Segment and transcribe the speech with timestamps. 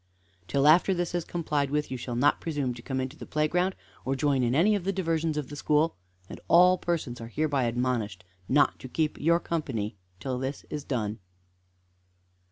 [0.47, 3.75] Till after this is complied with you shall not presume to come into the playground
[4.03, 5.95] or join in any of the diversions of the school,
[6.27, 11.19] and all persons are hereby admonished not to keep you company till this is done."